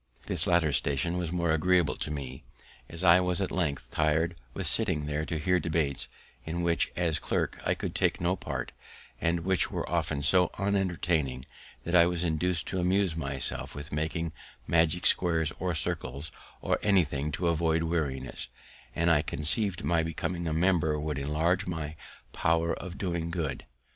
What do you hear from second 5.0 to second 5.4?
there to